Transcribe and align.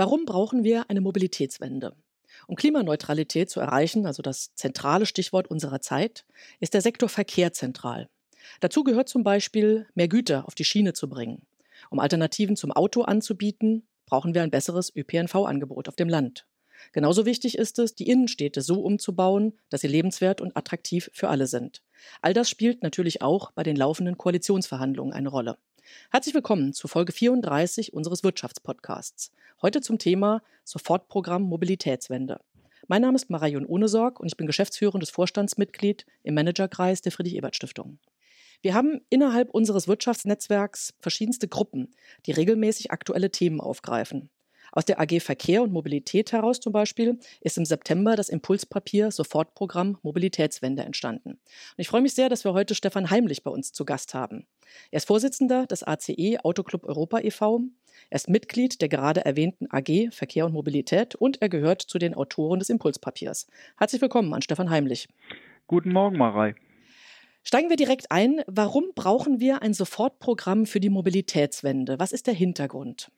Warum 0.00 0.24
brauchen 0.24 0.64
wir 0.64 0.88
eine 0.88 1.02
Mobilitätswende? 1.02 1.94
Um 2.46 2.56
Klimaneutralität 2.56 3.50
zu 3.50 3.60
erreichen, 3.60 4.06
also 4.06 4.22
das 4.22 4.54
zentrale 4.54 5.04
Stichwort 5.04 5.48
unserer 5.48 5.82
Zeit, 5.82 6.24
ist 6.58 6.72
der 6.72 6.80
Sektor 6.80 7.10
Verkehr 7.10 7.52
zentral. 7.52 8.08
Dazu 8.60 8.82
gehört 8.82 9.10
zum 9.10 9.24
Beispiel, 9.24 9.86
mehr 9.92 10.08
Güter 10.08 10.46
auf 10.46 10.54
die 10.54 10.64
Schiene 10.64 10.94
zu 10.94 11.10
bringen. 11.10 11.42
Um 11.90 12.00
Alternativen 12.00 12.56
zum 12.56 12.72
Auto 12.72 13.02
anzubieten, 13.02 13.86
brauchen 14.06 14.32
wir 14.32 14.42
ein 14.42 14.50
besseres 14.50 14.90
ÖPNV-Angebot 14.96 15.86
auf 15.86 15.96
dem 15.96 16.08
Land. 16.08 16.46
Genauso 16.92 17.26
wichtig 17.26 17.58
ist 17.58 17.78
es, 17.78 17.94
die 17.94 18.08
Innenstädte 18.08 18.62
so 18.62 18.80
umzubauen, 18.80 19.58
dass 19.68 19.82
sie 19.82 19.88
lebenswert 19.88 20.40
und 20.40 20.56
attraktiv 20.56 21.10
für 21.12 21.28
alle 21.28 21.46
sind. 21.46 21.82
All 22.22 22.32
das 22.32 22.48
spielt 22.48 22.82
natürlich 22.82 23.20
auch 23.20 23.50
bei 23.50 23.64
den 23.64 23.76
laufenden 23.76 24.16
Koalitionsverhandlungen 24.16 25.12
eine 25.12 25.28
Rolle. 25.28 25.58
Herzlich 26.10 26.34
willkommen 26.34 26.72
zu 26.72 26.88
Folge 26.88 27.12
34 27.12 27.92
unseres 27.92 28.24
Wirtschaftspodcasts. 28.24 29.32
Heute 29.62 29.80
zum 29.80 29.98
Thema 29.98 30.42
Sofortprogramm 30.64 31.42
Mobilitätswende. 31.42 32.40
Mein 32.88 33.02
Name 33.02 33.16
ist 33.16 33.30
Marion 33.30 33.66
Ohnesorg 33.66 34.20
und 34.20 34.26
ich 34.26 34.36
bin 34.36 34.46
geschäftsführendes 34.46 35.10
Vorstandsmitglied 35.10 36.06
im 36.22 36.34
Managerkreis 36.34 37.02
der 37.02 37.12
Friedrich-Ebert-Stiftung. 37.12 37.98
Wir 38.62 38.74
haben 38.74 39.00
innerhalb 39.08 39.50
unseres 39.50 39.88
Wirtschaftsnetzwerks 39.88 40.94
verschiedenste 41.00 41.48
Gruppen, 41.48 41.94
die 42.26 42.32
regelmäßig 42.32 42.90
aktuelle 42.90 43.30
Themen 43.30 43.60
aufgreifen. 43.60 44.28
Aus 44.72 44.84
der 44.84 45.00
AG 45.00 45.20
Verkehr 45.20 45.62
und 45.62 45.72
Mobilität 45.72 46.32
heraus 46.32 46.60
zum 46.60 46.72
Beispiel 46.72 47.18
ist 47.40 47.58
im 47.58 47.64
September 47.64 48.16
das 48.16 48.28
Impulspapier 48.28 49.10
Sofortprogramm 49.10 49.98
Mobilitätswende 50.02 50.82
entstanden. 50.82 51.30
Und 51.30 51.78
ich 51.78 51.88
freue 51.88 52.02
mich 52.02 52.14
sehr, 52.14 52.28
dass 52.28 52.44
wir 52.44 52.52
heute 52.52 52.74
Stefan 52.74 53.10
Heimlich 53.10 53.42
bei 53.42 53.50
uns 53.50 53.72
zu 53.72 53.84
Gast 53.84 54.14
haben. 54.14 54.46
Er 54.90 54.98
ist 54.98 55.06
Vorsitzender 55.06 55.66
des 55.66 55.82
ACE 55.82 56.38
Autoclub 56.42 56.84
Europa 56.84 57.20
e.V. 57.20 57.62
Er 58.08 58.16
ist 58.16 58.28
Mitglied 58.28 58.80
der 58.80 58.88
gerade 58.88 59.24
erwähnten 59.24 59.66
AG 59.70 60.10
Verkehr 60.12 60.46
und 60.46 60.52
Mobilität 60.52 61.14
und 61.14 61.42
er 61.42 61.48
gehört 61.48 61.82
zu 61.82 61.98
den 61.98 62.14
Autoren 62.14 62.60
des 62.60 62.70
Impulspapiers. 62.70 63.46
Herzlich 63.76 64.00
willkommen 64.00 64.32
an 64.32 64.42
Stefan 64.42 64.70
Heimlich. 64.70 65.08
Guten 65.66 65.92
Morgen, 65.92 66.16
Marei. 66.16 66.54
Steigen 67.42 67.70
wir 67.70 67.76
direkt 67.76 68.10
ein. 68.10 68.42
Warum 68.46 68.92
brauchen 68.94 69.40
wir 69.40 69.62
ein 69.62 69.72
Sofortprogramm 69.72 70.66
für 70.66 70.78
die 70.78 70.90
Mobilitätswende? 70.90 71.98
Was 71.98 72.12
ist 72.12 72.26
der 72.26 72.34
Hintergrund? 72.34 73.10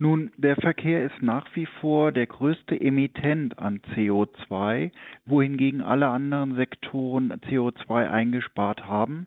Nun, 0.00 0.30
der 0.36 0.54
Verkehr 0.54 1.04
ist 1.04 1.22
nach 1.22 1.46
wie 1.54 1.66
vor 1.66 2.12
der 2.12 2.28
größte 2.28 2.80
Emittent 2.80 3.58
an 3.58 3.80
CO2, 3.96 4.92
wohingegen 5.26 5.80
alle 5.80 6.06
anderen 6.06 6.54
Sektoren 6.54 7.32
CO2 7.32 8.08
eingespart 8.08 8.86
haben. 8.86 9.26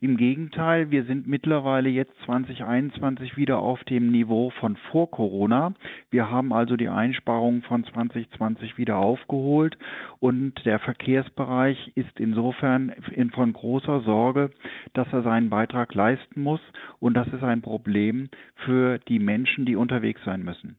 Im 0.00 0.16
Gegenteil, 0.16 0.92
wir 0.92 1.06
sind 1.06 1.26
mittlerweile 1.26 1.88
jetzt 1.88 2.12
2021 2.24 3.36
wieder 3.36 3.58
auf 3.58 3.82
dem 3.82 4.12
Niveau 4.12 4.50
von 4.60 4.76
vor 4.92 5.10
Corona. 5.10 5.74
Wir 6.12 6.30
haben 6.30 6.52
also 6.52 6.76
die 6.76 6.88
Einsparungen 6.88 7.62
von 7.62 7.82
2020 7.82 8.78
wieder 8.78 8.98
aufgeholt 8.98 9.76
und 10.20 10.64
der 10.64 10.78
Verkehrsbereich 10.78 11.90
ist 11.96 12.20
insofern 12.20 12.92
von 13.34 13.52
großer 13.52 14.02
Sorge, 14.02 14.50
dass 14.92 15.12
er 15.12 15.22
seinen 15.22 15.50
Beitrag 15.50 15.92
leisten 15.94 16.42
muss 16.42 16.60
und 17.00 17.14
das 17.14 17.26
ist 17.26 17.42
ein 17.42 17.60
Problem 17.60 18.28
für 18.54 19.00
die 19.00 19.18
Menschen, 19.18 19.66
die 19.66 19.74
unterwegs 19.74 20.11
unterwegs 20.12 20.24
sein 20.24 20.42
müssen. 20.42 20.76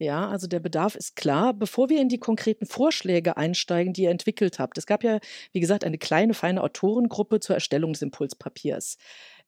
Ja, 0.00 0.28
also 0.28 0.48
der 0.48 0.60
Bedarf 0.60 0.96
ist 0.96 1.14
klar. 1.14 1.54
Bevor 1.54 1.88
wir 1.88 2.00
in 2.00 2.08
die 2.08 2.18
konkreten 2.18 2.66
Vorschläge 2.66 3.36
einsteigen, 3.36 3.92
die 3.92 4.02
ihr 4.02 4.10
entwickelt 4.10 4.58
habt, 4.58 4.76
es 4.76 4.86
gab 4.86 5.04
ja, 5.04 5.20
wie 5.52 5.60
gesagt, 5.60 5.84
eine 5.84 5.98
kleine, 5.98 6.34
feine 6.34 6.62
Autorengruppe 6.62 7.38
zur 7.40 7.54
Erstellung 7.54 7.92
des 7.92 8.02
Impulspapiers. 8.02 8.98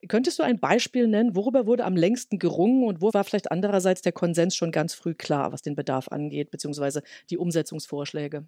Könntest 0.08 0.38
du 0.38 0.44
ein 0.44 0.60
Beispiel 0.60 1.08
nennen, 1.08 1.34
worüber 1.34 1.66
wurde 1.66 1.84
am 1.84 1.96
längsten 1.96 2.38
gerungen 2.38 2.84
und 2.84 3.00
wo 3.02 3.12
war 3.12 3.24
vielleicht 3.24 3.50
andererseits 3.50 4.02
der 4.02 4.12
Konsens 4.12 4.54
schon 4.54 4.70
ganz 4.70 4.94
früh 4.94 5.14
klar, 5.14 5.52
was 5.52 5.62
den 5.62 5.74
Bedarf 5.74 6.08
angeht, 6.08 6.50
beziehungsweise 6.50 7.02
die 7.30 7.38
Umsetzungsvorschläge? 7.38 8.46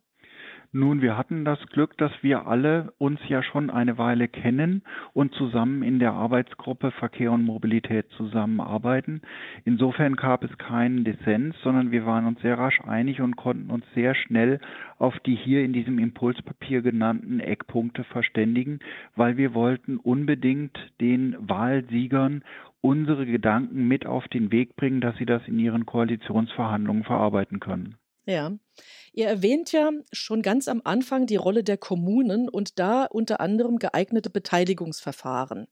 Nun, 0.70 1.00
wir 1.00 1.16
hatten 1.16 1.46
das 1.46 1.58
Glück, 1.68 1.96
dass 1.96 2.12
wir 2.20 2.46
alle 2.46 2.92
uns 2.98 3.20
ja 3.26 3.42
schon 3.42 3.70
eine 3.70 3.96
Weile 3.96 4.28
kennen 4.28 4.82
und 5.14 5.32
zusammen 5.32 5.82
in 5.82 5.98
der 5.98 6.12
Arbeitsgruppe 6.12 6.90
Verkehr 6.90 7.32
und 7.32 7.42
Mobilität 7.42 8.10
zusammenarbeiten. 8.10 9.22
Insofern 9.64 10.14
gab 10.14 10.44
es 10.44 10.58
keinen 10.58 11.04
Dissens, 11.04 11.56
sondern 11.62 11.90
wir 11.90 12.04
waren 12.04 12.26
uns 12.26 12.42
sehr 12.42 12.58
rasch 12.58 12.82
einig 12.82 13.22
und 13.22 13.36
konnten 13.36 13.70
uns 13.70 13.86
sehr 13.94 14.14
schnell 14.14 14.60
auf 14.98 15.18
die 15.20 15.36
hier 15.36 15.64
in 15.64 15.72
diesem 15.72 15.98
Impulspapier 15.98 16.82
genannten 16.82 17.40
Eckpunkte 17.40 18.04
verständigen, 18.04 18.80
weil 19.16 19.38
wir 19.38 19.54
wollten 19.54 19.96
unbedingt 19.96 20.78
den 21.00 21.34
Wahlsiegern 21.40 22.42
unsere 22.82 23.24
Gedanken 23.24 23.88
mit 23.88 24.04
auf 24.04 24.28
den 24.28 24.52
Weg 24.52 24.76
bringen, 24.76 25.00
dass 25.00 25.16
sie 25.16 25.26
das 25.26 25.48
in 25.48 25.58
ihren 25.58 25.86
Koalitionsverhandlungen 25.86 27.04
verarbeiten 27.04 27.58
können. 27.58 27.96
Ja. 28.28 28.52
Ihr 29.14 29.26
erwähnt 29.26 29.72
ja 29.72 29.90
schon 30.12 30.42
ganz 30.42 30.68
am 30.68 30.82
Anfang 30.84 31.24
die 31.24 31.36
Rolle 31.36 31.64
der 31.64 31.78
Kommunen 31.78 32.50
und 32.50 32.78
da 32.78 33.04
unter 33.06 33.40
anderem 33.40 33.78
geeignete 33.78 34.28
Beteiligungsverfahren. 34.28 35.66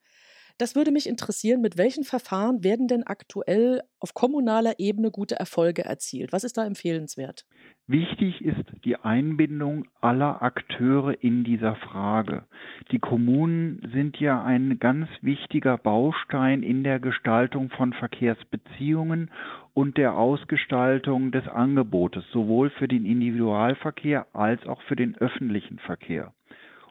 Das 0.58 0.74
würde 0.74 0.90
mich 0.90 1.06
interessieren, 1.06 1.60
mit 1.60 1.76
welchen 1.76 2.02
Verfahren 2.02 2.64
werden 2.64 2.88
denn 2.88 3.02
aktuell 3.02 3.82
auf 4.00 4.14
kommunaler 4.14 4.78
Ebene 4.78 5.10
gute 5.10 5.36
Erfolge 5.38 5.84
erzielt? 5.84 6.32
Was 6.32 6.44
ist 6.44 6.56
da 6.56 6.64
empfehlenswert? 6.64 7.44
Wichtig 7.86 8.42
ist 8.42 8.64
die 8.84 8.96
Einbindung 8.96 9.86
aller 10.00 10.42
Akteure 10.42 11.22
in 11.22 11.44
dieser 11.44 11.76
Frage. 11.76 12.44
Die 12.90 12.98
Kommunen 12.98 13.86
sind 13.92 14.18
ja 14.18 14.42
ein 14.42 14.78
ganz 14.78 15.08
wichtiger 15.20 15.76
Baustein 15.76 16.62
in 16.62 16.84
der 16.84 17.00
Gestaltung 17.00 17.68
von 17.68 17.92
Verkehrsbeziehungen 17.92 19.30
und 19.74 19.98
der 19.98 20.16
Ausgestaltung 20.16 21.32
des 21.32 21.46
Angebotes, 21.48 22.24
sowohl 22.32 22.70
für 22.70 22.88
den 22.88 23.04
Individualverkehr 23.04 24.26
als 24.34 24.66
auch 24.66 24.80
für 24.82 24.96
den 24.96 25.16
öffentlichen 25.18 25.78
Verkehr. 25.80 26.32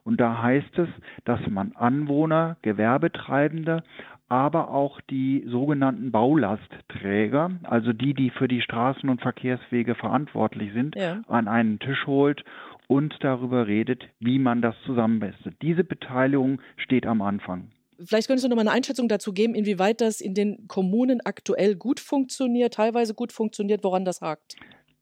Und 0.05 0.21
da 0.21 0.41
heißt 0.41 0.77
es, 0.77 0.87
dass 1.25 1.39
man 1.49 1.73
Anwohner, 1.75 2.57
Gewerbetreibende, 2.61 3.83
aber 4.29 4.69
auch 4.69 5.01
die 5.01 5.43
sogenannten 5.47 6.11
Baulastträger, 6.11 7.51
also 7.63 7.91
die, 7.91 8.13
die 8.13 8.29
für 8.29 8.47
die 8.47 8.61
Straßen 8.61 9.09
und 9.09 9.21
Verkehrswege 9.21 9.95
verantwortlich 9.95 10.71
sind, 10.73 10.95
ja. 10.95 11.21
an 11.27 11.47
einen 11.47 11.79
Tisch 11.79 12.05
holt 12.05 12.43
und 12.87 13.15
darüber 13.21 13.67
redet, 13.67 14.03
wie 14.19 14.39
man 14.39 14.61
das 14.61 14.75
zusammenbestet. 14.85 15.55
Diese 15.61 15.83
Beteiligung 15.83 16.61
steht 16.77 17.07
am 17.07 17.21
Anfang. 17.21 17.71
Vielleicht 18.03 18.27
könntest 18.27 18.45
du 18.45 18.49
noch 18.49 18.57
mal 18.57 18.61
eine 18.61 18.71
Einschätzung 18.71 19.07
dazu 19.07 19.33
geben, 19.33 19.55
inwieweit 19.55 20.01
das 20.01 20.21
in 20.21 20.33
den 20.33 20.67
Kommunen 20.67 21.21
aktuell 21.23 21.75
gut 21.75 21.99
funktioniert, 21.99 22.73
teilweise 22.75 23.13
gut 23.13 23.31
funktioniert, 23.31 23.83
woran 23.83 24.05
das 24.05 24.21
hakt. 24.21 24.55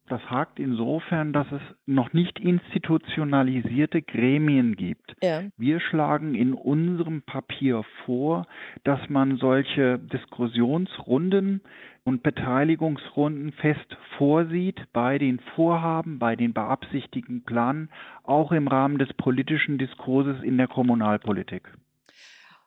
Das 0.09 0.21
hakt 0.29 0.59
insofern, 0.59 1.31
dass 1.31 1.49
es 1.51 1.61
noch 1.85 2.11
nicht 2.11 2.37
institutionalisierte 2.37 4.01
Gremien 4.01 4.75
gibt. 4.75 5.15
Ja. 5.23 5.43
Wir 5.57 5.79
schlagen 5.79 6.35
in 6.35 6.53
unserem 6.53 7.21
Papier 7.21 7.83
vor, 8.05 8.45
dass 8.83 8.99
man 9.09 9.37
solche 9.37 9.99
Diskussionsrunden 9.99 11.61
und 12.03 12.21
Beteiligungsrunden 12.21 13.53
fest 13.53 13.97
vorsieht 14.17 14.81
bei 14.91 15.17
den 15.17 15.39
Vorhaben, 15.55 16.19
bei 16.19 16.35
den 16.35 16.53
beabsichtigten 16.53 17.43
Planen, 17.43 17.89
auch 18.23 18.51
im 18.51 18.67
Rahmen 18.67 18.97
des 18.97 19.13
politischen 19.13 19.77
Diskurses 19.77 20.43
in 20.43 20.57
der 20.57 20.67
Kommunalpolitik. 20.67 21.71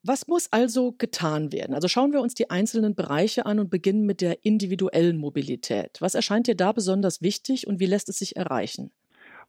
Was 0.08 0.28
muss 0.28 0.52
also 0.52 0.92
getan 0.92 1.50
werden? 1.50 1.74
Also 1.74 1.88
schauen 1.88 2.12
wir 2.12 2.20
uns 2.20 2.34
die 2.34 2.48
einzelnen 2.48 2.94
Bereiche 2.94 3.44
an 3.44 3.58
und 3.58 3.70
beginnen 3.70 4.06
mit 4.06 4.20
der 4.20 4.44
individuellen 4.44 5.16
Mobilität. 5.16 5.98
Was 5.98 6.14
erscheint 6.14 6.46
dir 6.46 6.54
da 6.54 6.70
besonders 6.70 7.22
wichtig 7.22 7.66
und 7.66 7.80
wie 7.80 7.86
lässt 7.86 8.08
es 8.08 8.20
sich 8.20 8.36
erreichen? 8.36 8.92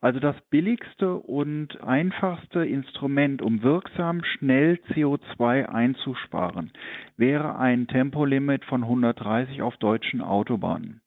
Also 0.00 0.18
das 0.18 0.34
billigste 0.50 1.14
und 1.14 1.80
einfachste 1.80 2.64
Instrument, 2.64 3.40
um 3.40 3.62
wirksam 3.62 4.24
schnell 4.24 4.80
CO2 4.90 5.66
einzusparen, 5.66 6.72
wäre 7.16 7.56
ein 7.56 7.86
Tempolimit 7.86 8.64
von 8.64 8.82
130 8.82 9.62
auf 9.62 9.76
deutschen 9.76 10.22
Autobahnen. 10.22 11.02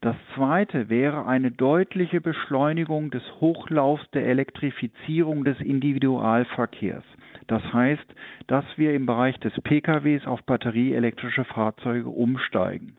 Das 0.00 0.16
zweite 0.34 0.88
wäre 0.88 1.26
eine 1.26 1.52
deutliche 1.52 2.20
Beschleunigung 2.20 3.12
des 3.12 3.22
Hochlaufs 3.40 4.04
der 4.12 4.26
Elektrifizierung 4.26 5.44
des 5.44 5.60
Individualverkehrs. 5.60 7.04
Das 7.46 7.62
heißt, 7.72 8.06
dass 8.46 8.64
wir 8.76 8.94
im 8.94 9.06
Bereich 9.06 9.38
des 9.38 9.52
PKWs 9.60 10.26
auf 10.26 10.42
batterieelektrische 10.44 11.44
Fahrzeuge 11.44 12.08
umsteigen. 12.08 12.96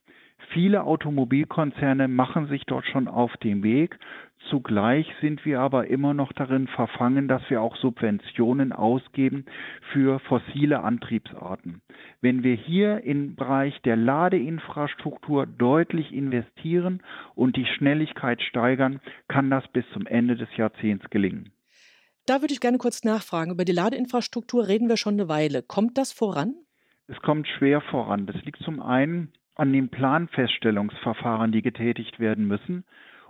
Viele 0.51 0.83
Automobilkonzerne 0.83 2.07
machen 2.07 2.47
sich 2.47 2.63
dort 2.65 2.85
schon 2.85 3.07
auf 3.07 3.35
den 3.37 3.63
Weg. 3.63 3.99
Zugleich 4.49 5.11
sind 5.19 5.43
wir 5.45 5.59
aber 5.59 5.87
immer 5.87 6.13
noch 6.13 6.31
darin 6.31 6.67
verfangen, 6.67 7.27
dass 7.27 7.41
wir 7.49 7.61
auch 7.61 7.75
Subventionen 7.75 8.71
ausgeben 8.71 9.45
für 9.91 10.19
fossile 10.19 10.83
Antriebsarten. 10.83 11.81
Wenn 12.21 12.43
wir 12.43 12.55
hier 12.55 13.03
im 13.03 13.35
Bereich 13.35 13.81
der 13.81 13.97
Ladeinfrastruktur 13.97 15.47
deutlich 15.47 16.13
investieren 16.13 17.01
und 17.35 17.57
die 17.57 17.65
Schnelligkeit 17.65 18.41
steigern, 18.41 19.01
kann 19.27 19.49
das 19.49 19.67
bis 19.67 19.83
zum 19.89 20.05
Ende 20.05 20.37
des 20.37 20.55
Jahrzehnts 20.55 21.09
gelingen. 21.09 21.51
Da 22.27 22.41
würde 22.41 22.53
ich 22.53 22.59
gerne 22.59 22.77
kurz 22.77 23.05
nachfragen. 23.05 23.51
Über 23.51 23.63
die 23.63 23.71
Ladeinfrastruktur 23.71 24.67
reden 24.67 24.89
wir 24.89 24.97
schon 24.97 25.13
eine 25.13 25.29
Weile. 25.29 25.63
Kommt 25.63 25.97
das 25.97 26.11
voran? 26.11 26.55
Es 27.07 27.19
kommt 27.21 27.47
schwer 27.47 27.79
voran. 27.79 28.25
Das 28.25 28.35
liegt 28.43 28.61
zum 28.63 28.81
einen 28.81 29.31
an 29.55 29.71
den 29.71 29.87
Planfeststellungsverfahren, 29.87 31.53
die 31.53 31.61
getätigt 31.61 32.19
werden 32.19 32.45
müssen 32.45 32.83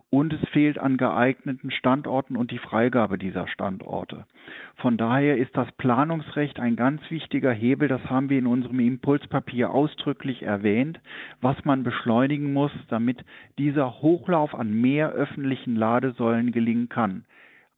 und 0.09 0.33
es 0.33 0.49
fehlt 0.49 0.79
an 0.79 0.97
geeigneten 0.97 1.69
Standorten 1.69 2.37
und 2.37 2.49
die 2.51 2.57
Freigabe 2.57 3.17
dieser 3.17 3.47
Standorte. 3.47 4.25
Von 4.77 4.97
daher 4.97 5.37
ist 5.37 5.55
das 5.55 5.71
Planungsrecht 5.73 6.59
ein 6.59 6.75
ganz 6.75 7.01
wichtiger 7.09 7.51
Hebel, 7.51 7.87
das 7.87 8.03
haben 8.05 8.29
wir 8.29 8.39
in 8.39 8.47
unserem 8.47 8.79
Impulspapier 8.79 9.71
ausdrücklich 9.71 10.43
erwähnt, 10.43 10.99
was 11.41 11.57
man 11.65 11.83
beschleunigen 11.83 12.53
muss, 12.53 12.71
damit 12.89 13.23
dieser 13.57 14.01
Hochlauf 14.01 14.55
an 14.55 14.71
mehr 14.71 15.11
öffentlichen 15.11 15.75
Ladesäulen 15.75 16.51
gelingen 16.51 16.89
kann. 16.89 17.25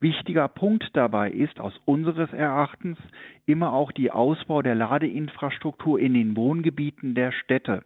Wichtiger 0.01 0.47
Punkt 0.47 0.89
dabei 0.93 1.29
ist 1.29 1.59
aus 1.59 1.73
unseres 1.83 2.31
Erachtens 2.31 2.97
immer 3.45 3.73
auch 3.73 3.91
die 3.91 4.11
Ausbau 4.11 4.61
der 4.61 4.75
Ladeinfrastruktur 4.75 5.99
in 5.99 6.13
den 6.13 6.37
Wohngebieten 6.37 7.15
der 7.15 7.33
Städte 7.33 7.83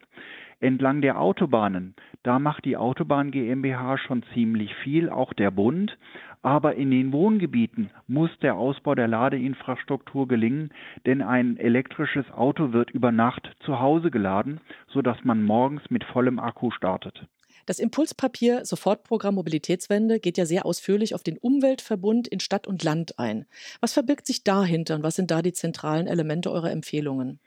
entlang 0.64 1.02
der 1.02 1.20
Autobahnen. 1.20 1.94
Da 2.24 2.40
macht 2.40 2.66
die 2.66 2.78
Autobahn 2.78 3.32
GmbH 3.32 3.98
schon 3.98 4.24
ziemlich 4.34 4.74
viel, 4.76 5.10
auch 5.10 5.34
der 5.34 5.52
Bund. 5.52 5.98
Aber 6.42 6.76
in 6.76 6.92
den 6.92 7.14
Wohngebieten 7.14 7.90
muss 8.08 8.30
der 8.40 8.56
Ausbau 8.56 8.96
der 8.96 9.08
Ladeinfrastruktur 9.08 10.28
gelingen, 10.28 10.72
denn 11.06 11.22
ein 11.22 11.58
elektrisches 11.58 12.30
Auto 12.32 12.74
wird 12.74 12.92
über 12.92 13.12
Nacht 13.12 13.50
zu 13.62 13.80
Hause 13.80 14.12
geladen, 14.12 14.60
sodass 14.88 15.24
man 15.24 15.44
morgens 15.44 15.90
mit 15.90 16.04
vollem 16.04 16.40
Akku 16.40 16.72
startet. 16.72 17.28
Das 17.66 17.80
Impulspapier 17.80 18.66
Sofortprogramm 18.66 19.36
Mobilitätswende 19.36 20.20
geht 20.20 20.38
ja 20.38 20.46
sehr 20.46 20.66
ausführlich 20.66 21.16
auf 21.16 21.24
den 21.24 21.38
Umweltverbund 21.38 22.28
in 22.28 22.42
Stadt 22.42 22.68
und 22.68 22.84
Land 22.84 23.20
ein. 23.20 23.46
Was 23.80 23.94
verbirgt 23.94 24.28
sich 24.28 24.44
dahinter 24.44 24.96
und 24.96 25.04
was 25.04 25.16
sind 25.16 25.32
da 25.32 25.42
die 25.42 25.54
zentralen 25.54 26.08
Elemente 26.08 26.52
eurer 26.52 26.72
Empfehlungen? 26.72 27.40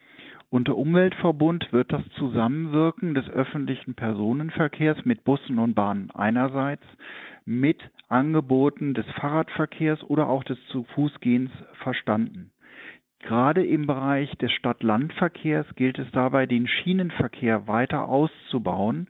Unter 0.48 0.78
Umweltverbund 0.78 1.70
wird 1.72 1.92
das 1.92 2.02
Zusammenwirken 2.16 3.14
des 3.14 3.28
öffentlichen 3.28 3.94
Personenverkehrs 3.94 5.04
mit 5.04 5.24
Bussen 5.24 5.58
und 5.58 5.74
Bahnen 5.74 6.10
einerseits 6.12 6.84
mit 7.44 7.78
Angeboten 8.08 8.94
des 8.94 9.04
Fahrradverkehrs 9.20 10.02
oder 10.04 10.28
auch 10.28 10.44
des 10.44 10.58
Zu-Fuß-Gehens 10.70 11.50
verstanden. 11.82 12.52
Gerade 13.26 13.66
im 13.66 13.88
Bereich 13.88 14.30
des 14.38 14.52
Stadt-Land-Verkehrs 14.52 15.66
gilt 15.74 15.98
es 15.98 16.08
dabei, 16.12 16.46
den 16.46 16.68
Schienenverkehr 16.68 17.66
weiter 17.66 18.08
auszubauen. 18.08 19.08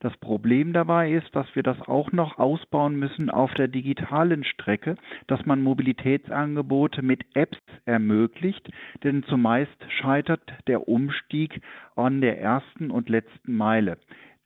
Das 0.00 0.14
Problem 0.18 0.74
dabei 0.74 1.12
ist, 1.12 1.34
dass 1.34 1.46
wir 1.54 1.62
das 1.62 1.80
auch 1.80 2.12
noch 2.12 2.38
ausbauen 2.38 2.94
müssen 2.96 3.30
auf 3.30 3.54
der 3.54 3.68
digitalen 3.68 4.44
Strecke, 4.44 4.96
dass 5.28 5.46
man 5.46 5.62
Mobilitätsangebote 5.62 7.00
mit 7.00 7.24
Apps 7.32 7.56
ermöglicht, 7.86 8.70
denn 9.02 9.22
zumeist 9.22 9.78
scheitert 9.88 10.42
der 10.66 10.86
Umstieg 10.86 11.62
an 11.96 12.20
der 12.20 12.38
ersten 12.42 12.90
und 12.90 13.08
letzten 13.08 13.56
Meile. 13.56 13.96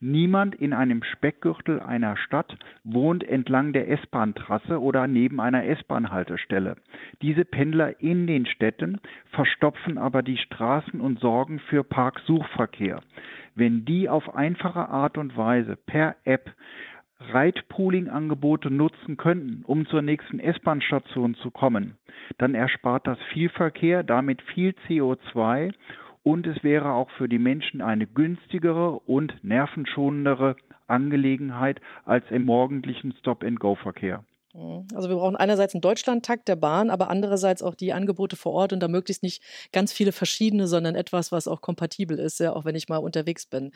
Niemand 0.01 0.55
in 0.55 0.71
einem 0.71 1.03
Speckgürtel 1.03 1.81
einer 1.81 2.15
Stadt 2.15 2.57
wohnt 2.85 3.21
entlang 3.23 3.73
der 3.73 3.89
S-Bahn-Trasse 3.89 4.81
oder 4.81 5.07
neben 5.07 5.41
einer 5.41 5.65
S-Bahn-Haltestelle. 5.65 6.77
Diese 7.21 7.43
Pendler 7.43 7.99
in 7.99 8.25
den 8.25 8.45
Städten 8.45 9.01
verstopfen 9.31 9.97
aber 9.97 10.23
die 10.23 10.37
Straßen 10.37 11.01
und 11.01 11.19
sorgen 11.19 11.59
für 11.59 11.83
Parksuchverkehr. 11.83 13.01
Wenn 13.55 13.83
die 13.83 14.07
auf 14.07 14.35
einfache 14.35 14.87
Art 14.87 15.17
und 15.17 15.35
Weise 15.35 15.75
per 15.75 16.15
App 16.23 16.49
Ride-Pooling-Angebote 17.33 18.71
nutzen 18.71 19.17
könnten, 19.17 19.65
um 19.65 19.85
zur 19.85 20.01
nächsten 20.01 20.39
S-Bahn-Station 20.39 21.35
zu 21.35 21.51
kommen, 21.51 21.97
dann 22.37 22.55
erspart 22.55 23.05
das 23.05 23.17
viel 23.33 23.49
Verkehr, 23.49 24.03
damit 24.03 24.41
viel 24.41 24.73
CO2 24.87 25.73
und 26.23 26.47
es 26.47 26.63
wäre 26.63 26.93
auch 26.93 27.09
für 27.11 27.27
die 27.27 27.39
Menschen 27.39 27.81
eine 27.81 28.07
günstigere 28.07 28.99
und 28.99 29.33
nervenschonendere 29.43 30.55
Angelegenheit 30.87 31.79
als 32.05 32.25
im 32.29 32.45
morgendlichen 32.45 33.13
Stop-and-Go-Verkehr. 33.19 34.23
Mhm. 34.53 34.87
Also 34.93 35.09
wir 35.09 35.15
brauchen 35.15 35.35
einerseits 35.35 35.73
einen 35.73 35.81
Deutschlandtakt 35.81 36.47
der 36.47 36.55
Bahn, 36.55 36.89
aber 36.89 37.09
andererseits 37.09 37.61
auch 37.61 37.75
die 37.75 37.93
Angebote 37.93 38.35
vor 38.35 38.53
Ort 38.53 38.73
und 38.73 38.81
da 38.81 38.87
möglichst 38.87 39.23
nicht 39.23 39.43
ganz 39.71 39.93
viele 39.93 40.11
verschiedene, 40.11 40.67
sondern 40.67 40.95
etwas, 40.95 41.31
was 41.31 41.47
auch 41.47 41.61
kompatibel 41.61 42.17
ist, 42.19 42.39
ja, 42.39 42.53
auch 42.53 42.65
wenn 42.65 42.75
ich 42.75 42.89
mal 42.89 42.97
unterwegs 42.97 43.45
bin. 43.45 43.71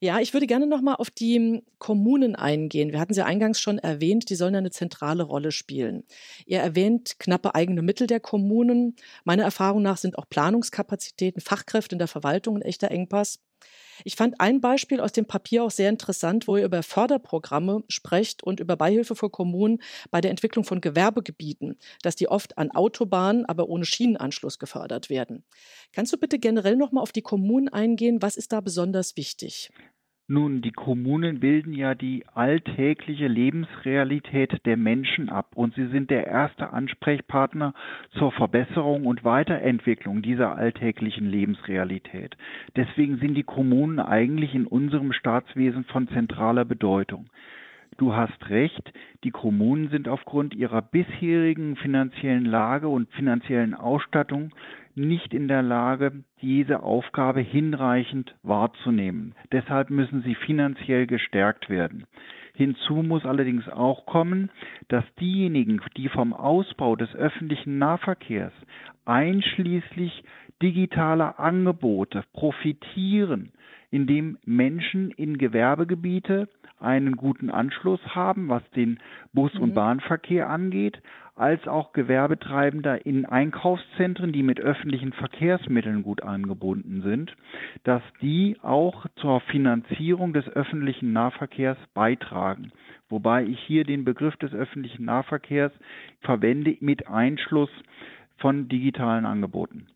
Ja, 0.00 0.20
ich 0.20 0.32
würde 0.32 0.46
gerne 0.46 0.66
noch 0.66 0.80
mal 0.80 0.94
auf 0.94 1.10
die 1.10 1.36
hm, 1.36 1.62
Kommunen 1.78 2.34
eingehen. 2.36 2.92
Wir 2.92 3.00
hatten 3.00 3.14
sie 3.14 3.24
eingangs 3.24 3.60
schon 3.60 3.78
erwähnt, 3.78 4.28
die 4.30 4.34
sollen 4.34 4.54
eine 4.54 4.70
zentrale 4.70 5.22
Rolle 5.22 5.52
spielen. 5.52 6.04
Ihr 6.46 6.60
erwähnt 6.60 7.18
knappe 7.18 7.54
eigene 7.54 7.82
Mittel 7.82 8.06
der 8.06 8.20
Kommunen. 8.20 8.96
Meiner 9.24 9.44
Erfahrung 9.44 9.82
nach 9.82 9.96
sind 9.96 10.18
auch 10.18 10.28
Planungskapazitäten, 10.28 11.40
Fachkräfte 11.40 11.94
in 11.94 11.98
der 11.98 12.08
Verwaltung 12.08 12.56
ein 12.56 12.62
echter 12.62 12.90
Engpass. 12.90 13.38
Ich 14.04 14.16
fand 14.16 14.40
ein 14.40 14.60
Beispiel 14.60 15.00
aus 15.00 15.12
dem 15.12 15.26
Papier 15.26 15.64
auch 15.64 15.70
sehr 15.70 15.88
interessant, 15.88 16.48
wo 16.48 16.56
ihr 16.56 16.64
über 16.64 16.82
Förderprogramme 16.82 17.84
sprecht 17.88 18.42
und 18.42 18.60
über 18.60 18.76
Beihilfe 18.76 19.14
für 19.14 19.30
Kommunen 19.30 19.80
bei 20.10 20.20
der 20.20 20.30
Entwicklung 20.30 20.64
von 20.64 20.80
Gewerbegebieten, 20.80 21.78
dass 22.02 22.16
die 22.16 22.28
oft 22.28 22.58
an 22.58 22.70
Autobahnen, 22.72 23.44
aber 23.44 23.68
ohne 23.68 23.84
Schienenanschluss 23.84 24.58
gefördert 24.58 25.10
werden. 25.10 25.44
Kannst 25.92 26.12
du 26.12 26.18
bitte 26.18 26.38
generell 26.38 26.76
noch 26.76 26.92
mal 26.92 27.02
auf 27.02 27.12
die 27.12 27.22
Kommunen 27.22 27.68
eingehen? 27.68 28.22
Was 28.22 28.36
ist 28.36 28.52
da 28.52 28.60
besonders 28.60 29.16
wichtig? 29.16 29.70
Nun, 30.26 30.62
die 30.62 30.72
Kommunen 30.72 31.38
bilden 31.38 31.74
ja 31.74 31.94
die 31.94 32.24
alltägliche 32.32 33.28
Lebensrealität 33.28 34.64
der 34.64 34.78
Menschen 34.78 35.28
ab 35.28 35.48
und 35.54 35.74
sie 35.74 35.88
sind 35.88 36.08
der 36.08 36.26
erste 36.26 36.72
Ansprechpartner 36.72 37.74
zur 38.12 38.32
Verbesserung 38.32 39.04
und 39.04 39.24
Weiterentwicklung 39.24 40.22
dieser 40.22 40.56
alltäglichen 40.56 41.28
Lebensrealität. 41.28 42.38
Deswegen 42.74 43.18
sind 43.18 43.34
die 43.34 43.42
Kommunen 43.42 44.00
eigentlich 44.00 44.54
in 44.54 44.66
unserem 44.66 45.12
Staatswesen 45.12 45.84
von 45.84 46.08
zentraler 46.08 46.64
Bedeutung. 46.64 47.26
Du 47.96 48.14
hast 48.14 48.50
recht, 48.50 48.92
die 49.22 49.30
Kommunen 49.30 49.88
sind 49.88 50.08
aufgrund 50.08 50.54
ihrer 50.54 50.82
bisherigen 50.82 51.76
finanziellen 51.76 52.44
Lage 52.44 52.88
und 52.88 53.10
finanziellen 53.12 53.74
Ausstattung 53.74 54.50
nicht 54.96 55.34
in 55.34 55.48
der 55.48 55.62
Lage, 55.62 56.12
diese 56.40 56.82
Aufgabe 56.82 57.40
hinreichend 57.40 58.34
wahrzunehmen. 58.42 59.34
Deshalb 59.52 59.90
müssen 59.90 60.22
sie 60.22 60.34
finanziell 60.34 61.06
gestärkt 61.06 61.68
werden. 61.68 62.06
Hinzu 62.54 63.02
muss 63.02 63.24
allerdings 63.24 63.68
auch 63.68 64.06
kommen, 64.06 64.50
dass 64.88 65.04
diejenigen, 65.18 65.80
die 65.96 66.08
vom 66.08 66.32
Ausbau 66.32 66.94
des 66.94 67.12
öffentlichen 67.14 67.78
Nahverkehrs 67.78 68.52
einschließlich 69.04 70.22
digitaler 70.62 71.40
Angebote 71.40 72.22
profitieren, 72.32 73.52
indem 73.90 74.38
Menschen 74.44 75.10
in 75.10 75.36
Gewerbegebiete 75.36 76.48
einen 76.78 77.16
guten 77.16 77.50
Anschluss 77.50 78.00
haben, 78.14 78.48
was 78.48 78.62
den 78.70 78.98
Bus- 79.32 79.54
und 79.54 79.70
mhm. 79.70 79.74
Bahnverkehr 79.74 80.48
angeht, 80.48 81.00
als 81.36 81.66
auch 81.66 81.92
Gewerbetreibender 81.92 83.04
in 83.06 83.26
Einkaufszentren, 83.26 84.32
die 84.32 84.42
mit 84.44 84.60
öffentlichen 84.60 85.12
Verkehrsmitteln 85.12 86.02
gut 86.02 86.22
angebunden 86.22 87.02
sind, 87.02 87.34
dass 87.82 88.02
die 88.22 88.56
auch 88.62 89.06
zur 89.16 89.40
Finanzierung 89.40 90.32
des 90.32 90.48
öffentlichen 90.48 91.12
Nahverkehrs 91.12 91.78
beitragen. 91.92 92.70
Wobei 93.08 93.44
ich 93.44 93.58
hier 93.60 93.84
den 93.84 94.04
Begriff 94.04 94.36
des 94.36 94.52
öffentlichen 94.52 95.04
Nahverkehrs 95.04 95.72
verwende 96.20 96.76
mit 96.80 97.08
Einschluss 97.08 97.70
von 98.38 98.68
digitalen 98.68 99.26
Angeboten. 99.26 99.86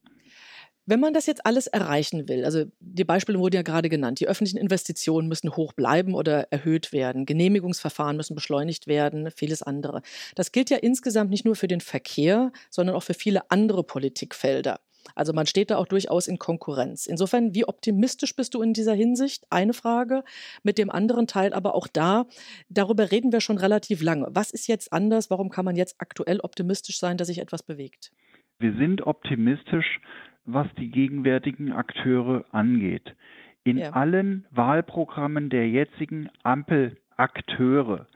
Wenn 0.89 1.01
man 1.01 1.13
das 1.13 1.27
jetzt 1.27 1.45
alles 1.45 1.67
erreichen 1.67 2.31
will, 2.31 2.47
also 2.47 2.65
die 2.81 3.05
Beispiele 3.05 3.39
wurden 3.39 3.57
ja 3.57 3.61
gerade 3.61 3.91
genannt, 3.91 4.21
die 4.21 4.27
öffentlichen 4.27 4.57
Investitionen 4.57 5.29
müssen 5.29 5.55
hoch 5.55 5.75
bleiben 5.75 6.15
oder 6.15 6.51
erhöht 6.51 6.95
werden, 6.95 7.27
Genehmigungsverfahren 7.27 8.17
müssen 8.17 8.35
beschleunigt 8.35 8.87
werden, 8.87 9.31
vieles 9.31 9.63
andere. 9.63 10.01
Das 10.35 10.51
gilt 10.51 10.71
ja 10.71 10.79
insgesamt 10.79 11.29
nicht 11.29 11.45
nur 11.45 11.57
für 11.57 11.69
den 11.69 11.83
Verkehr, 11.83 12.53
sondern 12.71 12.97
auch 12.97 13.03
für 13.03 13.13
viele 13.13 13.51
andere 13.51 13.85
Politikfelder. 13.85 14.81
Also 15.15 15.35
man 15.35 15.45
steht 15.45 15.71
da 15.71 15.77
auch 15.77 15.87
durchaus 15.87 16.27
in 16.27 16.39
Konkurrenz. 16.39 17.07
Insofern, 17.07 17.55
wie 17.55 17.67
optimistisch 17.67 18.35
bist 18.35 18.55
du 18.55 18.63
in 18.63 18.73
dieser 18.73 18.95
Hinsicht? 18.95 19.45
Eine 19.51 19.75
Frage. 19.75 20.25
Mit 20.63 20.79
dem 20.79 20.89
anderen 20.89 21.27
Teil 21.27 21.53
aber 21.53 21.75
auch 21.75 21.87
da, 21.87 22.25
darüber 22.71 23.11
reden 23.11 23.31
wir 23.31 23.43
schon 23.43 23.59
relativ 23.59 24.03
lange. 24.03 24.29
Was 24.31 24.53
ist 24.53 24.67
jetzt 24.69 24.91
anders? 24.91 25.29
Warum 25.29 25.51
kann 25.51 25.67
man 25.67 25.77
jetzt 25.77 25.97
aktuell 25.99 26.41
optimistisch 26.41 26.99
sein, 26.99 27.19
dass 27.19 27.29
sich 27.29 27.41
etwas 27.41 27.63
bewegt? 27.63 28.11
Wir 28.61 28.75
sind 28.77 29.07
optimistisch, 29.07 30.01
was 30.49 30.67
die 30.79 30.91
gegenwärtigen 30.91 31.73
Akteure 31.73 32.45
angeht. 32.51 33.15
In 33.65 33.79
ja. 33.79 33.91
allen 33.91 34.47
Wahlprogrammen 34.51 35.51
der 35.51 35.69
jetzigen 35.69 36.31
Ampelakteure 36.43 38.07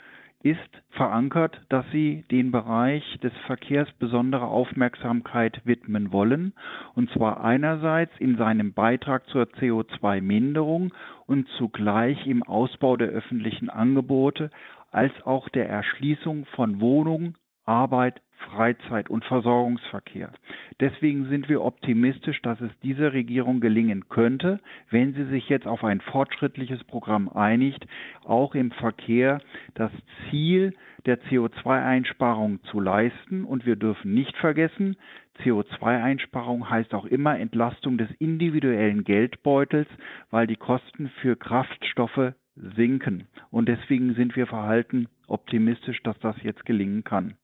ist 0.43 0.59
verankert, 0.91 1.61
dass 1.69 1.85
sie 1.93 2.25
den 2.31 2.51
Bereich 2.51 3.05
des 3.23 3.33
Verkehrs 3.47 3.89
besondere 3.99 4.47
Aufmerksamkeit 4.47 5.61
widmen 5.65 6.11
wollen, 6.11 6.53
und 6.95 7.11
zwar 7.11 7.45
einerseits 7.45 8.13
in 8.19 8.37
seinem 8.37 8.73
Beitrag 8.73 9.27
zur 9.29 9.45
CO2-Minderung 9.45 10.93
und 11.27 11.47
zugleich 11.59 12.27
im 12.27 12.43
Ausbau 12.43 12.97
der 12.97 13.09
öffentlichen 13.09 13.71
Angebote, 13.71 14.51
als 14.91 15.13
auch 15.25 15.49
der 15.49 15.69
Erschließung 15.69 16.47
von 16.47 16.81
Wohnung, 16.81 17.35
Arbeit, 17.65 18.21
Freizeit 18.51 19.09
und 19.09 19.25
Versorgungsverkehr. 19.25 20.33
Deswegen 20.81 21.29
sind 21.29 21.49
wir 21.49 21.63
optimistisch, 21.63 22.43
dass 22.43 22.61
es 22.61 22.71
dieser 22.83 23.13
Regierung 23.13 23.61
gelingen 23.61 24.09
könnte, 24.09 24.61
wenn 24.91 25.15
sie 25.15 25.25
sich 25.27 25.49
jetzt 25.49 25.67
auf 25.67 25.85
ein 25.85 26.01
fortschrittliches 26.01 26.83
Programm 26.85 27.29
einigt, 27.29 27.87
auch 28.25 28.55
im 28.55 28.73
Verkehr 28.73 29.41
das 29.75 29.93
Ziel 30.29 30.75
der 31.07 31.21
CO2-Einsparung 31.23 32.63
zu 32.65 32.81
leisten. 32.81 33.45
Und 33.45 33.65
wir 33.65 33.77
dürfen 33.77 34.13
nicht 34.13 34.37
vergessen, 34.37 34.97
CO2-Einsparung 35.43 36.69
heißt 36.69 36.95
auch 36.95 37.07
immer 37.07 37.39
Entlastung 37.39 37.97
des 37.97 38.11
individuellen 38.19 39.05
Geldbeutels, 39.05 39.89
weil 40.31 40.47
die 40.47 40.57
Kosten 40.57 41.09
für 41.21 41.37
Kraftstoffe 41.37 42.35
sinken. 42.55 43.29
Und 43.51 43.69
deswegen 43.69 44.15
sind 44.15 44.37
wir 44.37 44.47
verhalten 44.47 45.09
optimistisch, 45.27 46.03
dass 46.03 46.19
das 46.21 46.37
jetzt 46.43 46.67
gelingen 46.67 47.05
kann. 47.05 47.35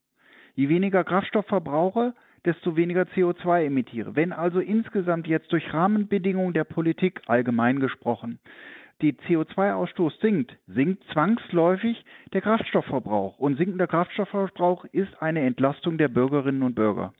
Je 0.58 0.68
weniger 0.68 1.04
Kraftstoff 1.04 1.46
verbrauche, 1.46 2.14
desto 2.44 2.74
weniger 2.74 3.02
CO2 3.02 3.66
emittiere. 3.66 4.16
Wenn 4.16 4.32
also 4.32 4.58
insgesamt 4.58 5.28
jetzt 5.28 5.52
durch 5.52 5.72
Rahmenbedingungen 5.72 6.52
der 6.52 6.64
Politik 6.64 7.20
allgemein 7.26 7.78
gesprochen 7.78 8.40
die 9.00 9.12
CO2-Ausstoß 9.12 10.20
sinkt, 10.20 10.56
sinkt 10.66 11.04
zwangsläufig 11.12 12.04
der 12.32 12.40
Kraftstoffverbrauch. 12.40 13.38
Und 13.38 13.56
sinkender 13.56 13.86
Kraftstoffverbrauch 13.86 14.84
ist 14.86 15.22
eine 15.22 15.42
Entlastung 15.42 15.98
der 15.98 16.08
Bürgerinnen 16.08 16.64
und 16.64 16.74
Bürger. 16.74 17.14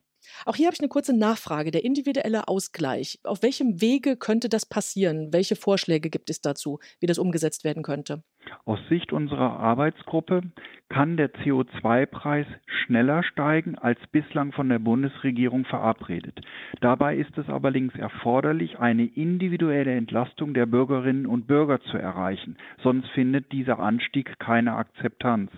Auch 0.44 0.56
hier 0.56 0.66
habe 0.66 0.74
ich 0.74 0.80
eine 0.80 0.88
kurze 0.88 1.16
Nachfrage. 1.16 1.70
Der 1.70 1.84
individuelle 1.84 2.48
Ausgleich. 2.48 3.20
Auf 3.22 3.42
welchem 3.42 3.80
Wege 3.80 4.16
könnte 4.16 4.48
das 4.48 4.66
passieren? 4.66 5.32
Welche 5.32 5.54
Vorschläge 5.54 6.10
gibt 6.10 6.30
es 6.30 6.40
dazu, 6.40 6.80
wie 6.98 7.06
das 7.06 7.18
umgesetzt 7.18 7.62
werden 7.62 7.82
könnte? 7.82 8.24
Aus 8.64 8.78
Sicht 8.88 9.12
unserer 9.12 9.58
Arbeitsgruppe 9.58 10.42
kann 10.88 11.16
der 11.16 11.32
CO2-Preis 11.32 12.46
schneller 12.66 13.22
steigen 13.22 13.76
als 13.76 13.98
bislang 14.08 14.52
von 14.52 14.68
der 14.68 14.78
Bundesregierung 14.78 15.64
verabredet. 15.64 16.40
Dabei 16.80 17.16
ist 17.16 17.36
es 17.36 17.48
allerdings 17.48 17.94
erforderlich, 17.94 18.78
eine 18.78 19.04
individuelle 19.04 19.94
Entlastung 19.94 20.54
der 20.54 20.66
Bürgerinnen 20.66 21.26
und 21.26 21.46
Bürger 21.46 21.80
zu 21.80 21.98
erreichen, 21.98 22.56
sonst 22.82 23.08
findet 23.10 23.52
dieser 23.52 23.78
Anstieg 23.78 24.38
keine 24.38 24.74
Akzeptanz. 24.74 25.50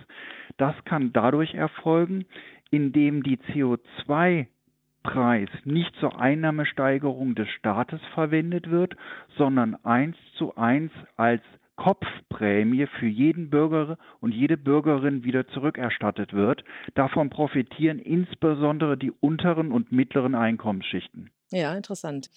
Das 0.57 0.75
kann 0.85 1.13
dadurch 1.13 1.55
erfolgen, 1.55 2.25
indem 2.71 3.23
die 3.23 3.37
CO2 3.37 4.47
Preis 5.03 5.49
nicht 5.63 5.95
zur 5.95 6.19
Einnahmesteigerung 6.19 7.35
des 7.35 7.49
Staates 7.49 8.01
verwendet 8.13 8.69
wird, 8.69 8.95
sondern 9.37 9.75
eins 9.83 10.15
zu 10.37 10.55
eins 10.55 10.91
als 11.17 11.41
Kopfprämie 11.75 12.87
für 12.99 13.07
jeden 13.07 13.49
Bürger 13.49 13.97
und 14.19 14.33
jede 14.33 14.57
Bürgerin 14.57 15.23
wieder 15.23 15.47
zurückerstattet 15.47 16.33
wird. 16.33 16.63
Davon 16.93 17.29
profitieren 17.29 17.99
insbesondere 17.99 18.97
die 18.97 19.11
unteren 19.11 19.71
und 19.71 19.91
mittleren 19.91 20.35
Einkommensschichten. 20.35 21.31
Ja, 21.53 21.75
interessant. 21.75 22.29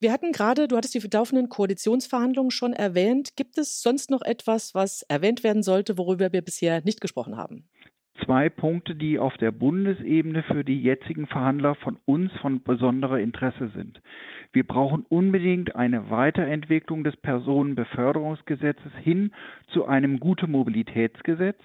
Wir 0.00 0.10
hatten 0.10 0.32
gerade, 0.32 0.68
du 0.68 0.76
hattest 0.76 0.94
die 0.94 1.06
laufenden 1.12 1.50
Koalitionsverhandlungen 1.50 2.50
schon 2.50 2.72
erwähnt. 2.72 3.36
Gibt 3.36 3.58
es 3.58 3.82
sonst 3.82 4.10
noch 4.10 4.22
etwas, 4.22 4.74
was 4.74 5.02
erwähnt 5.02 5.44
werden 5.44 5.62
sollte, 5.62 5.98
worüber 5.98 6.32
wir 6.32 6.40
bisher 6.40 6.80
nicht 6.82 7.02
gesprochen 7.02 7.36
haben? 7.36 7.68
Zwei 8.24 8.48
Punkte, 8.48 8.94
die 8.94 9.18
auf 9.18 9.36
der 9.38 9.50
Bundesebene 9.50 10.42
für 10.44 10.64
die 10.64 10.80
jetzigen 10.80 11.26
Verhandler 11.26 11.74
von 11.74 11.98
uns 12.04 12.32
von 12.40 12.62
besonderer 12.62 13.18
Interesse 13.18 13.68
sind. 13.74 14.00
Wir 14.52 14.64
brauchen 14.64 15.04
unbedingt 15.08 15.74
eine 15.74 16.10
Weiterentwicklung 16.10 17.02
des 17.02 17.16
Personenbeförderungsgesetzes 17.16 18.92
hin 19.02 19.32
zu 19.68 19.86
einem 19.86 20.20
gute 20.20 20.46
Mobilitätsgesetz 20.46 21.58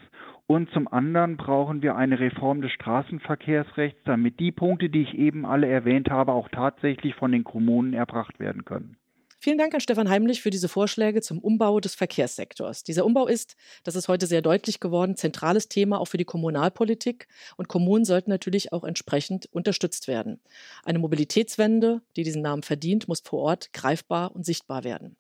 und 0.48 0.72
zum 0.72 0.88
anderen 0.88 1.38
brauchen 1.38 1.84
wir 1.84 1.96
eine 1.96 2.20
Reform 2.20 2.62
des 2.62 2.72
Straßenverkehrsrechts, 2.72 4.02
damit 4.06 4.40
die 4.40 4.52
Punkte, 4.52 4.90
die 4.90 5.04
ich 5.04 5.14
eben 5.14 5.46
alle 5.46 5.68
erwähnt 5.68 6.10
habe, 6.10 6.32
auch 6.32 6.50
tatsächlich 6.50 7.14
von 7.14 7.32
den 7.32 7.44
Kommunen 7.44 7.94
erbracht 7.94 8.40
werden 8.40 8.66
können. 8.66 8.98
Vielen 9.42 9.58
Dank 9.58 9.74
an 9.74 9.80
Stefan 9.80 10.10
Heimlich 10.10 10.42
für 10.42 10.50
diese 10.50 10.68
Vorschläge 10.68 11.22
zum 11.22 11.40
Umbau 11.40 11.80
des 11.80 11.96
Verkehrssektors. 11.96 12.84
Dieser 12.84 13.06
Umbau 13.06 13.26
ist, 13.26 13.56
das 13.86 13.96
ist 13.96 14.10
heute 14.10 14.28
sehr 14.28 14.42
deutlich 14.42 14.82
geworden, 14.82 15.16
zentrales 15.16 15.70
Thema 15.70 16.02
auch 16.02 16.10
für 16.10 16.18
die 16.18 16.26
Kommunalpolitik 16.26 17.30
und 17.56 17.70
Kommunen 17.70 18.04
sollten 18.04 18.32
natürlich 18.32 18.74
auch 18.74 18.84
entsprechend 18.84 19.48
unterstützt 19.54 20.10
werden. 20.10 20.42
Eine 20.84 21.00
Mobilitätswende, 21.00 22.02
die 22.18 22.24
diesen 22.24 22.42
Namen 22.42 22.64
verdient, 22.64 23.08
muss 23.08 23.22
vor 23.22 23.40
Ort 23.40 23.72
greifbar 23.72 24.36
und 24.36 24.46
sichtbar 24.46 24.84
werden. 24.84 25.16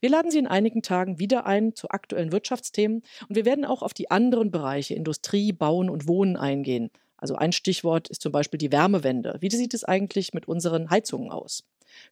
Wir 0.00 0.08
laden 0.08 0.30
Sie 0.30 0.38
in 0.38 0.46
einigen 0.46 0.82
Tagen 0.82 1.18
wieder 1.18 1.44
ein 1.44 1.74
zu 1.74 1.88
aktuellen 1.88 2.30
Wirtschaftsthemen 2.30 3.02
und 3.28 3.34
wir 3.34 3.44
werden 3.44 3.64
auch 3.64 3.82
auf 3.82 3.92
die 3.92 4.08
anderen 4.08 4.52
Bereiche 4.52 4.94
Industrie, 4.94 5.52
Bauen 5.52 5.90
und 5.90 6.06
Wohnen 6.06 6.36
eingehen. 6.36 6.90
Also 7.16 7.34
ein 7.34 7.50
Stichwort 7.50 8.06
ist 8.08 8.22
zum 8.22 8.30
Beispiel 8.30 8.58
die 8.58 8.70
Wärmewende. 8.70 9.36
Wie 9.40 9.50
sieht 9.50 9.74
es 9.74 9.82
eigentlich 9.82 10.32
mit 10.32 10.46
unseren 10.46 10.90
Heizungen 10.90 11.32
aus? 11.32 11.64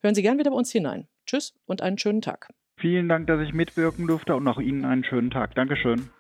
Hören 0.03 0.15
Sie 0.15 0.23
gern 0.23 0.39
wieder 0.39 0.51
bei 0.51 0.57
uns 0.57 0.73
hinein. 0.73 1.07
Tschüss 1.27 1.55
und 1.67 1.83
einen 1.83 1.99
schönen 1.99 2.23
Tag. 2.23 2.49
Vielen 2.77 3.09
Dank, 3.09 3.27
dass 3.27 3.41
ich 3.41 3.53
mitwirken 3.53 4.07
durfte 4.07 4.35
und 4.35 4.47
auch 4.49 4.59
Ihnen 4.59 4.85
einen 4.85 5.05
schönen 5.05 5.31
Tag. 5.31 5.55
Dankeschön. 5.55 6.11